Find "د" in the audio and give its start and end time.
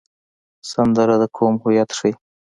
1.21-1.23